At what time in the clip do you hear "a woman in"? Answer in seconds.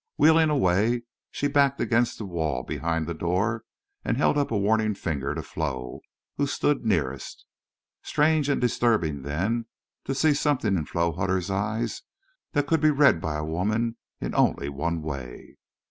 13.35-14.33